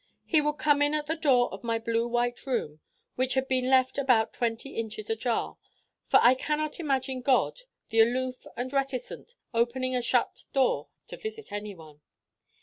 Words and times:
He 0.25 0.41
would 0.41 0.57
come 0.57 0.81
in 0.81 0.95
at 0.95 1.05
the 1.05 1.15
door 1.15 1.53
of 1.53 1.63
my 1.63 1.77
blue 1.77 2.07
white 2.07 2.47
room 2.47 2.79
which 3.13 3.35
had 3.35 3.47
been 3.47 3.69
left 3.69 3.99
about 3.99 4.33
twenty 4.33 4.71
inches 4.75 5.11
ajar: 5.11 5.59
for 6.07 6.19
I 6.23 6.33
cannot 6.33 6.79
imagine 6.79 7.21
God, 7.21 7.59
the 7.89 7.99
aloof 7.99 8.47
and 8.57 8.73
reticent, 8.73 9.35
opening 9.53 9.95
a 9.95 10.01
shut 10.01 10.45
door 10.53 10.87
to 11.05 11.17
visit 11.17 11.51
anyone. 11.51 12.01